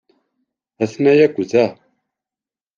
Ha-ten-a 0.77 1.13
akk 1.25 1.35
da. 1.51 1.65